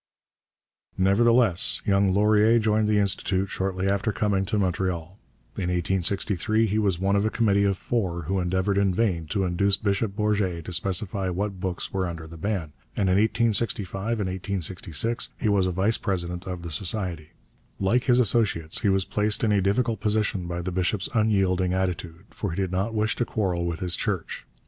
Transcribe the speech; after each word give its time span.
Nevertheless 0.97 1.79
young 1.85 2.11
Laurier 2.11 2.57
joined 2.57 2.87
the 2.87 2.97
Institut 2.97 3.49
shortly 3.51 3.87
after 3.87 4.11
coming 4.11 4.45
to 4.45 4.57
Montreal. 4.57 5.19
In 5.57 5.69
1863 5.69 6.65
he 6.65 6.79
was 6.79 6.97
one 6.97 7.15
of 7.15 7.23
a 7.23 7.29
committee 7.29 7.65
of 7.65 7.77
four 7.77 8.23
who 8.23 8.39
endeavoured 8.39 8.79
in 8.79 8.95
vain 8.95 9.27
to 9.27 9.43
induce 9.45 9.77
Bishop 9.77 10.15
Bourget 10.15 10.65
to 10.65 10.73
specify 10.73 11.29
what 11.29 11.59
books 11.59 11.93
were 11.93 12.07
under 12.07 12.25
the 12.25 12.35
ban, 12.35 12.73
and 12.95 13.09
in 13.11 13.17
1865 13.17 14.01
and 14.21 14.27
1866 14.27 15.29
he 15.39 15.47
was 15.47 15.67
a 15.67 15.71
vice 15.71 15.99
president 15.99 16.47
of 16.47 16.63
the 16.63 16.71
society. 16.71 17.33
Like 17.79 18.05
his 18.05 18.19
associates, 18.19 18.81
he 18.81 18.89
was 18.89 19.05
placed 19.05 19.43
in 19.43 19.51
a 19.51 19.61
difficult 19.61 19.99
position 19.99 20.47
by 20.47 20.63
the 20.63 20.71
bishop's 20.71 21.09
unyielding 21.13 21.73
attitude, 21.75 22.25
for 22.31 22.49
he 22.49 22.55
did 22.55 22.71
not 22.71 22.95
wish 22.95 23.15
to 23.17 23.25
quarrel 23.25 23.67
with 23.67 23.81
his 23.81 23.95
Church. 23.95 24.47